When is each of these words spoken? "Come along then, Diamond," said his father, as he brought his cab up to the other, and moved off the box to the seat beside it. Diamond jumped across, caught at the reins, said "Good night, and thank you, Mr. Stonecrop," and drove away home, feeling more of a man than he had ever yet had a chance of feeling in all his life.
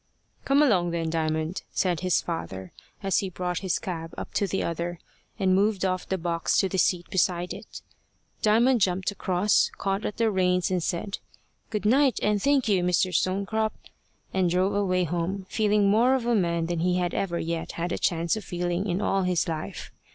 "Come 0.45 0.63
along 0.63 0.89
then, 0.89 1.11
Diamond," 1.11 1.61
said 1.73 1.99
his 1.99 2.23
father, 2.23 2.71
as 3.03 3.19
he 3.19 3.29
brought 3.29 3.59
his 3.59 3.77
cab 3.77 4.15
up 4.17 4.33
to 4.33 4.47
the 4.47 4.63
other, 4.63 4.97
and 5.37 5.53
moved 5.53 5.85
off 5.85 6.09
the 6.09 6.17
box 6.17 6.57
to 6.57 6.67
the 6.67 6.79
seat 6.79 7.07
beside 7.11 7.53
it. 7.53 7.83
Diamond 8.41 8.81
jumped 8.81 9.11
across, 9.11 9.69
caught 9.77 10.03
at 10.03 10.17
the 10.17 10.31
reins, 10.31 10.71
said 10.83 11.19
"Good 11.69 11.85
night, 11.85 12.19
and 12.23 12.41
thank 12.41 12.67
you, 12.67 12.81
Mr. 12.81 13.13
Stonecrop," 13.13 13.73
and 14.33 14.49
drove 14.49 14.73
away 14.73 15.03
home, 15.03 15.45
feeling 15.49 15.87
more 15.87 16.15
of 16.15 16.25
a 16.25 16.33
man 16.33 16.65
than 16.65 16.79
he 16.79 16.97
had 16.97 17.13
ever 17.13 17.37
yet 17.37 17.73
had 17.73 17.91
a 17.91 17.99
chance 17.99 18.35
of 18.35 18.43
feeling 18.43 18.87
in 18.89 19.01
all 19.01 19.21
his 19.21 19.47
life. 19.47 19.91